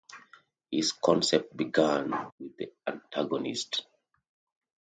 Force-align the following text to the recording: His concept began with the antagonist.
His 0.71 0.93
concept 0.93 1.55
began 1.55 2.09
with 2.39 2.57
the 2.57 2.73
antagonist. 2.87 3.85